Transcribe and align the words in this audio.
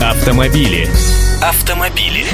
Автомобили. 0.00 0.88
Автомобили. 1.42 2.24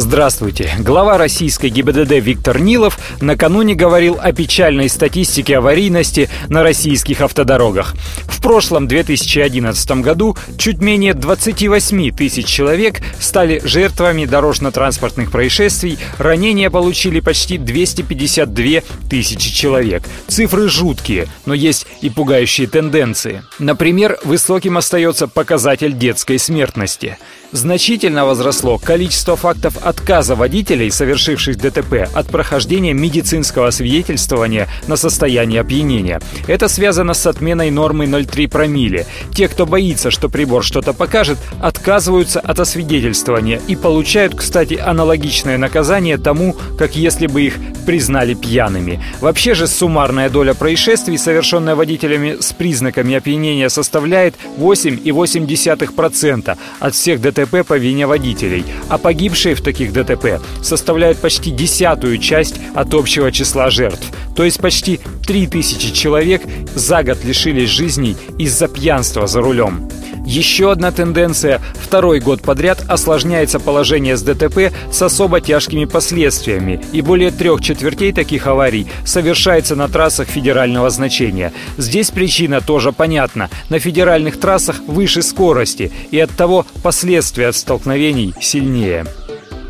Здравствуйте. 0.00 0.72
Глава 0.78 1.18
российской 1.18 1.68
ГИБДД 1.68 2.12
Виктор 2.12 2.58
Нилов 2.58 2.98
накануне 3.20 3.74
говорил 3.74 4.18
о 4.18 4.32
печальной 4.32 4.88
статистике 4.88 5.58
аварийности 5.58 6.30
на 6.48 6.62
российских 6.62 7.20
автодорогах. 7.20 7.94
В 8.26 8.40
прошлом 8.40 8.88
2011 8.88 9.90
году 10.00 10.38
чуть 10.56 10.80
менее 10.80 11.12
28 11.12 12.16
тысяч 12.16 12.46
человек 12.46 13.02
стали 13.20 13.60
жертвами 13.62 14.24
дорожно-транспортных 14.24 15.30
происшествий, 15.30 15.98
ранения 16.16 16.70
получили 16.70 17.20
почти 17.20 17.58
252 17.58 18.80
тысячи 19.10 19.52
человек. 19.52 20.04
Цифры 20.28 20.70
жуткие, 20.70 21.28
но 21.44 21.52
есть 21.52 21.86
и 22.00 22.08
пугающие 22.08 22.66
тенденции. 22.66 23.42
Например, 23.58 24.18
высоким 24.24 24.78
остается 24.78 25.28
показатель 25.28 25.92
детской 25.92 26.38
смертности. 26.38 27.18
Значительно 27.52 28.26
возросло 28.26 28.78
количество 28.78 29.34
фактов 29.34 29.74
отказа 29.82 30.36
водителей, 30.36 30.90
совершивших 30.90 31.58
ДТП, 31.58 32.08
от 32.14 32.28
прохождения 32.28 32.92
медицинского 32.92 33.70
свидетельствования 33.70 34.68
на 34.86 34.94
состояние 34.94 35.60
опьянения. 35.60 36.20
Это 36.46 36.68
связано 36.68 37.12
с 37.12 37.26
отменой 37.26 37.72
нормы 37.72 38.04
0,3 38.04 38.48
промилле. 38.48 39.04
Те, 39.34 39.48
кто 39.48 39.66
боится, 39.66 40.12
что 40.12 40.28
прибор 40.28 40.62
что-то 40.62 40.92
покажет, 40.92 41.38
отказываются 41.60 42.38
от 42.38 42.60
освидетельствования 42.60 43.60
и 43.66 43.74
получают, 43.74 44.36
кстати, 44.36 44.74
аналогичное 44.74 45.58
наказание 45.58 46.18
тому, 46.18 46.54
как 46.78 46.94
если 46.94 47.26
бы 47.26 47.42
их 47.42 47.54
признали 47.84 48.34
пьяными. 48.34 49.02
Вообще 49.20 49.54
же 49.54 49.66
суммарная 49.66 50.30
доля 50.30 50.54
происшествий, 50.54 51.18
совершенная 51.18 51.74
водителями 51.74 52.36
с 52.38 52.52
признаками 52.52 53.16
опьянения, 53.16 53.68
составляет 53.68 54.36
8,8% 54.56 56.56
от 56.78 56.94
всех 56.94 57.20
ДТП 57.20 57.39
по 57.46 57.78
вине 57.78 58.06
водителей, 58.06 58.64
а 58.88 58.98
погибшие 58.98 59.54
в 59.54 59.62
таких 59.62 59.92
ДТП 59.92 60.40
составляют 60.62 61.18
почти 61.18 61.50
десятую 61.50 62.18
часть 62.18 62.60
от 62.74 62.94
общего 62.94 63.30
числа 63.32 63.70
жертв. 63.70 64.06
То 64.36 64.44
есть 64.44 64.60
почти 64.60 65.00
3000 65.26 65.92
человек 65.92 66.42
за 66.74 67.02
год 67.02 67.24
лишились 67.24 67.68
жизней 67.68 68.16
из-за 68.38 68.68
пьянства 68.68 69.26
за 69.26 69.40
рулем. 69.40 69.90
Еще 70.24 70.70
одна 70.70 70.92
тенденция. 70.92 71.60
Второй 71.74 72.20
год 72.20 72.42
подряд 72.42 72.84
осложняется 72.88 73.58
положение 73.58 74.16
с 74.16 74.22
ДТП 74.22 74.72
с 74.92 75.02
особо 75.02 75.40
тяжкими 75.40 75.84
последствиями, 75.84 76.80
и 76.92 77.00
более 77.00 77.30
трех 77.30 77.62
четвертей 77.62 78.12
таких 78.12 78.46
аварий 78.46 78.86
совершается 79.04 79.76
на 79.76 79.88
трассах 79.88 80.28
федерального 80.28 80.90
значения. 80.90 81.52
Здесь 81.78 82.10
причина 82.10 82.60
тоже 82.60 82.92
понятна. 82.92 83.50
На 83.68 83.78
федеральных 83.78 84.38
трассах 84.38 84.80
выше 84.86 85.22
скорости, 85.22 85.90
и 86.10 86.18
от 86.18 86.30
того 86.30 86.66
последствия 86.82 87.48
от 87.48 87.56
столкновений 87.56 88.34
сильнее. 88.40 89.06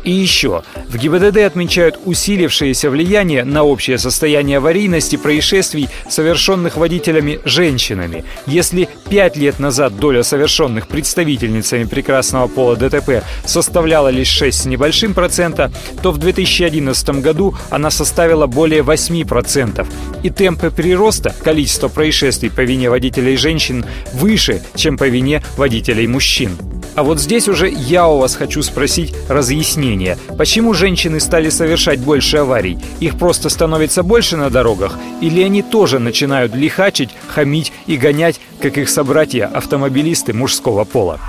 И 0.03 0.11
еще, 0.11 0.63
в 0.89 0.97
ГИБДД 0.97 1.37
отмечают 1.37 1.99
усилившееся 2.05 2.89
влияние 2.89 3.43
на 3.43 3.63
общее 3.63 3.97
состояние 3.97 4.57
аварийности 4.57 5.15
происшествий, 5.15 5.89
совершенных 6.09 6.77
водителями 6.77 7.39
женщинами. 7.45 8.25
Если 8.47 8.89
пять 9.09 9.37
лет 9.37 9.59
назад 9.59 9.97
доля 9.97 10.23
совершенных 10.23 10.87
представительницами 10.87 11.83
прекрасного 11.83 12.47
пола 12.47 12.75
ДТП 12.75 13.23
составляла 13.45 14.07
лишь 14.07 14.29
6 14.29 14.61
с 14.61 14.65
небольшим 14.65 15.13
процента, 15.13 15.71
то 16.01 16.11
в 16.11 16.17
2011 16.17 17.21
году 17.21 17.55
она 17.69 17.91
составила 17.91 18.47
более 18.47 18.81
8 18.81 19.25
процентов. 19.27 19.87
И 20.23 20.29
темпы 20.29 20.71
прироста 20.71 21.35
количества 21.43 21.89
происшествий 21.89 22.49
по 22.49 22.61
вине 22.61 22.89
водителей 22.89 23.37
женщин 23.37 23.85
выше, 24.13 24.63
чем 24.75 24.97
по 24.97 25.07
вине 25.07 25.43
водителей 25.57 26.07
мужчин. 26.07 26.57
А 26.95 27.03
вот 27.03 27.19
здесь 27.19 27.47
уже 27.47 27.69
я 27.69 28.07
у 28.07 28.17
вас 28.17 28.35
хочу 28.35 28.61
спросить 28.63 29.13
разъяснение. 29.29 30.17
Почему 30.37 30.73
женщины 30.73 31.19
стали 31.19 31.49
совершать 31.49 31.99
больше 31.99 32.37
аварий? 32.37 32.77
Их 32.99 33.17
просто 33.17 33.49
становится 33.49 34.03
больше 34.03 34.37
на 34.37 34.49
дорогах? 34.49 34.97
Или 35.21 35.41
они 35.41 35.61
тоже 35.61 35.99
начинают 35.99 36.53
лихачить, 36.55 37.11
хамить 37.27 37.71
и 37.87 37.97
гонять, 37.97 38.39
как 38.61 38.77
их 38.77 38.89
собратья-автомобилисты 38.89 40.33
мужского 40.33 40.83
пола? 40.83 41.19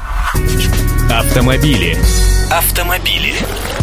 Автомобили. 1.11 1.97
Автомобили. 2.51 3.35